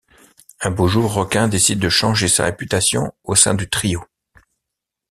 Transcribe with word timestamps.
Un 0.61 0.71
beau 0.71 0.87
jour, 0.87 1.13
Requin 1.13 1.47
décide 1.47 1.77
de 1.77 1.87
changer 1.87 2.27
sa 2.27 2.45
réputation 2.45 3.13
au 3.23 3.35
sein 3.35 3.53
du 3.53 3.69
Trio. 3.69 4.03